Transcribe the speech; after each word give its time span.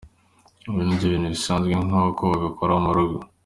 Ibi 0.67 0.81
ni 0.87 0.95
ibintu 1.07 1.27
bisanzwe, 1.35 1.73
nkuko 1.87 2.23
ubikora 2.37 2.73
mu 2.83 2.91
rugo. 2.97 3.19